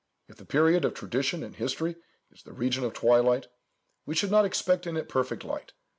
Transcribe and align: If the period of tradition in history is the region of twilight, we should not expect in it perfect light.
If 0.27 0.37
the 0.37 0.45
period 0.45 0.83
of 0.83 0.95
tradition 0.95 1.43
in 1.43 1.53
history 1.53 1.95
is 2.31 2.41
the 2.41 2.53
region 2.53 2.83
of 2.83 2.93
twilight, 2.95 3.45
we 4.03 4.15
should 4.15 4.31
not 4.31 4.45
expect 4.45 4.87
in 4.87 4.97
it 4.97 5.07
perfect 5.07 5.43
light. 5.43 5.73